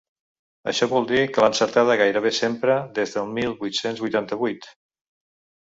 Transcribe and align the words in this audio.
Això 0.71 0.87
vol 0.93 1.05
dir 1.11 1.19
que 1.35 1.43
l’ha 1.43 1.49
encertada 1.51 1.97
gairebé 2.01 2.33
sempre 2.39 2.79
des 2.97 3.13
del 3.19 3.29
mil 3.37 3.55
vuit-cents 3.63 4.03
vuitanta-vuit! 4.07 4.71